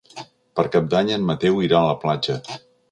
[0.59, 2.43] Per Cap d'Any en Mateu irà a la platja.